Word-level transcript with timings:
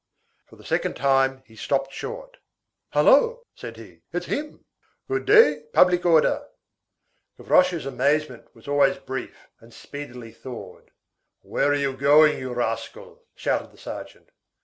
For 0.47 0.55
the 0.55 0.65
second 0.65 0.95
time, 0.95 1.43
he 1.45 1.55
stopped 1.55 1.93
short. 1.93 2.37
"Hullo," 2.91 3.43
said 3.53 3.77
he, 3.77 4.01
"it's 4.11 4.25
him. 4.25 4.65
Good 5.07 5.27
day, 5.27 5.65
public 5.73 6.07
order." 6.07 6.47
Gavroche's 7.37 7.85
amazement 7.85 8.47
was 8.55 8.67
always 8.67 8.97
brief 8.97 9.47
and 9.59 9.71
speedily 9.71 10.31
thawed. 10.31 10.89
"Where 11.41 11.69
are 11.69 11.75
you 11.75 11.95
going, 11.95 12.39
you 12.39 12.51
rascal?" 12.51 13.21
shouted 13.35 13.71
the 13.71 13.77
sergeant. 13.77 14.31